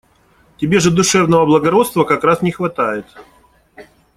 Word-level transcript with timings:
Тебе 0.57 0.79
же 0.79 0.89
душевного 0.89 1.45
благородства 1.45 2.05
как 2.05 2.23
раз 2.23 2.41
не 2.41 2.51
хватает. 2.51 3.05